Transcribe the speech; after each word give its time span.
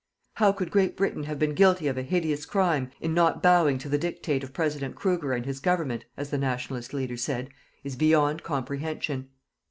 How 0.37 0.51
could 0.51 0.71
Great 0.71 0.97
Britain 0.97 1.25
have 1.25 1.37
been 1.37 1.53
guilty 1.53 1.87
of 1.87 1.95
a 1.95 2.01
hideous 2.01 2.47
crime 2.47 2.89
in 2.99 3.13
not 3.13 3.43
bowing 3.43 3.77
to 3.77 3.87
the 3.87 3.99
dictate 3.99 4.43
of 4.43 4.51
President 4.51 4.95
Kruger 4.95 5.31
and 5.33 5.45
his 5.45 5.59
Government, 5.59 6.05
as 6.17 6.31
the 6.31 6.39
"Nationalist" 6.39 6.91
leader 6.91 7.17
said, 7.17 7.51
is 7.83 7.95
beyond 7.95 8.41
comprehension. 8.41 9.29